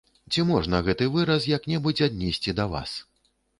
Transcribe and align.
Ці 0.35 0.45
можна 0.51 0.79
гэты 0.87 1.09
выраз 1.17 1.45
як-небудзь 1.53 2.03
аднесці 2.09 2.53
і 2.55 2.59
да 2.63 2.69
вас? 2.75 2.99